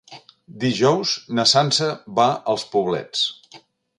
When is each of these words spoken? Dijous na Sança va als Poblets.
Dijous 0.63 1.11
na 1.41 1.45
Sança 1.51 1.91
va 2.21 2.27
als 2.55 2.67
Poblets. 2.77 3.23